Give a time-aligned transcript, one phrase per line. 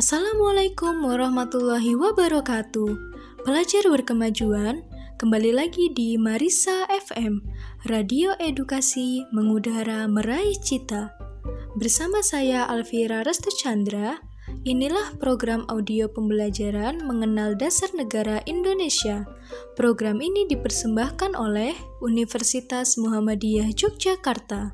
[0.00, 2.88] Assalamualaikum warahmatullahi wabarakatuh.
[3.44, 4.80] Pelajar berkemajuan,
[5.20, 7.44] kembali lagi di Marisa FM,
[7.84, 11.12] Radio Edukasi Mengudara Meraih Cita.
[11.76, 14.16] Bersama saya Alvira Restu Chandra,
[14.64, 19.28] inilah program audio pembelajaran mengenal dasar negara Indonesia.
[19.76, 24.72] Program ini dipersembahkan oleh Universitas Muhammadiyah Yogyakarta.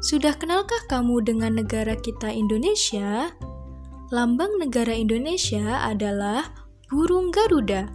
[0.00, 3.28] Sudah kenalkah kamu dengan negara kita Indonesia?
[4.12, 6.52] Lambang negara Indonesia adalah
[6.92, 7.88] burung Garuda.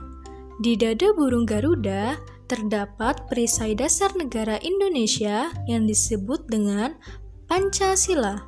[0.57, 2.17] Di dada burung Garuda
[2.49, 6.97] terdapat perisai dasar negara Indonesia yang disebut dengan
[7.45, 8.41] Pancasila.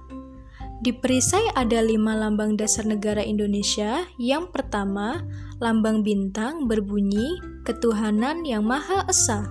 [0.82, 4.02] Di perisai ada lima lambang dasar negara Indonesia.
[4.18, 5.22] Yang pertama,
[5.62, 7.38] lambang bintang berbunyi
[7.70, 9.46] ketuhanan yang Maha Esa.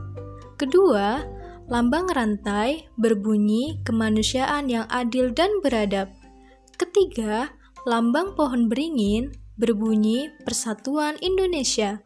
[0.59, 1.23] Kedua,
[1.71, 6.11] lambang rantai berbunyi kemanusiaan yang adil dan beradab.
[6.75, 7.55] Ketiga,
[7.87, 12.03] lambang pohon beringin berbunyi Persatuan Indonesia.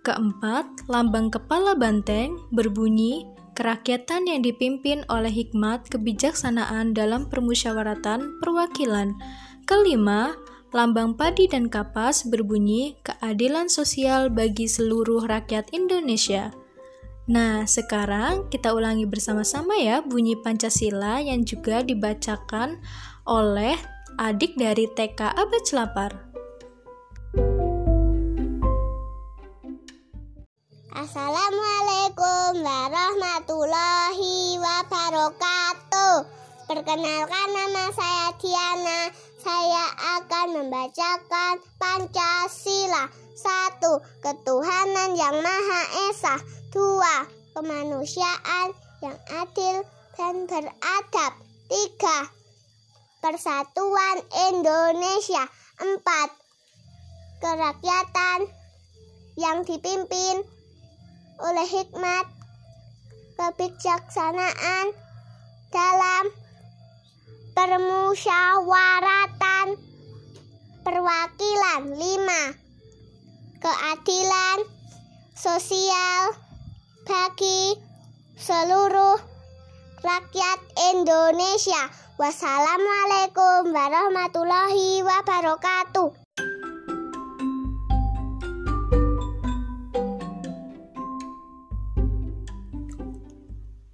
[0.00, 9.12] Keempat, lambang kepala banteng berbunyi kerakyatan yang dipimpin oleh hikmat kebijaksanaan dalam permusyawaratan perwakilan.
[9.68, 10.32] Kelima,
[10.72, 16.54] lambang padi dan kapas berbunyi keadilan sosial bagi seluruh rakyat Indonesia.
[17.30, 22.80] Nah, sekarang kita ulangi bersama-sama ya bunyi Pancasila yang juga dibacakan
[23.28, 23.76] oleh
[24.18, 26.12] adik dari TK Abad Celapar.
[30.90, 36.16] Assalamualaikum warahmatullahi wabarakatuh.
[36.66, 39.00] Perkenalkan nama saya Diana.
[39.40, 39.84] Saya
[40.20, 43.10] akan membacakan Pancasila.
[43.34, 46.36] Satu, ketuhanan yang Maha Esa.
[46.70, 49.82] Dua, kemanusiaan yang adil
[50.14, 51.32] dan beradab.
[51.70, 52.28] Tiga,
[53.20, 54.16] Persatuan
[54.48, 55.44] Indonesia.
[55.80, 56.28] Empat,
[57.44, 58.48] kerakyatan
[59.36, 60.44] yang dipimpin
[61.40, 62.26] oleh hikmat
[63.36, 64.92] kebijaksanaan
[65.72, 66.24] dalam
[67.56, 69.76] permusyawaratan
[70.84, 71.96] perwakilan.
[71.96, 72.52] Lima,
[73.60, 74.64] keadilan
[75.36, 76.32] sosial
[77.04, 77.76] bagi
[78.36, 79.20] seluruh
[80.04, 80.60] rakyat
[80.96, 81.88] Indonesia.
[82.20, 86.12] Wassalamualaikum warahmatullahi wabarakatuh.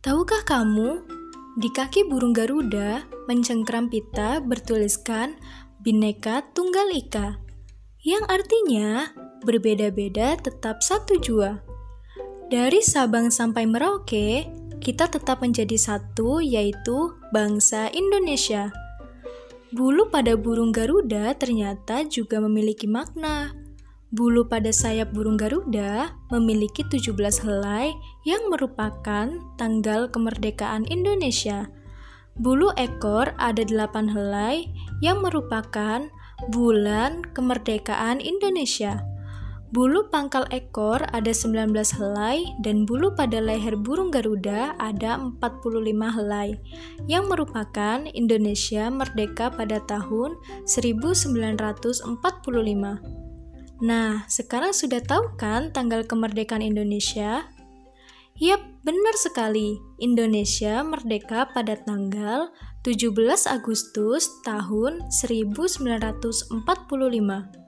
[0.02, 1.06] Tahukah kamu,
[1.62, 5.38] di kaki burung Garuda mencengkram pita bertuliskan
[5.78, 7.38] Bineka Tunggal Ika,
[8.02, 9.06] yang artinya
[9.46, 11.62] berbeda-beda tetap satu jua.
[12.50, 14.50] Dari Sabang sampai Merauke,
[14.86, 18.70] kita tetap menjadi satu, yaitu bangsa Indonesia.
[19.74, 23.50] Bulu pada burung Garuda ternyata juga memiliki makna.
[24.14, 27.90] Bulu pada sayap burung Garuda memiliki 17 helai
[28.22, 29.26] yang merupakan
[29.58, 31.66] tanggal kemerdekaan Indonesia.
[32.38, 34.70] Bulu ekor ada 8 helai
[35.02, 36.06] yang merupakan
[36.54, 39.15] bulan kemerdekaan Indonesia.
[39.74, 46.54] Bulu pangkal ekor ada 19 helai dan bulu pada leher burung Garuda ada 45 helai
[47.10, 50.38] yang merupakan Indonesia merdeka pada tahun
[50.70, 52.06] 1945.
[53.82, 57.50] Nah, sekarang sudah tahu kan tanggal kemerdekaan Indonesia?
[58.38, 59.82] Yap, benar sekali.
[59.98, 62.54] Indonesia merdeka pada tanggal
[62.86, 67.65] 17 Agustus tahun 1945.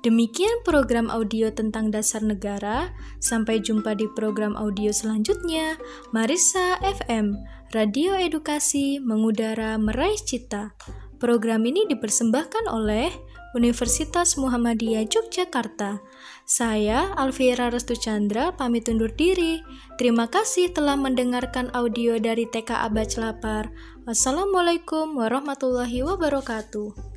[0.00, 2.88] Demikian program audio tentang dasar negara.
[3.20, 5.76] Sampai jumpa di program audio selanjutnya.
[6.08, 7.36] Marisa FM,
[7.76, 10.72] Radio Edukasi Mengudara Meraih Cita.
[11.20, 13.12] Program ini dipersembahkan oleh
[13.52, 16.00] Universitas Muhammadiyah Yogyakarta.
[16.48, 19.60] Saya Alvira Restu Chandra pamit undur diri.
[20.00, 23.68] Terima kasih telah mendengarkan audio dari TK Abad Celapar.
[24.08, 27.09] Wassalamualaikum warahmatullahi wabarakatuh.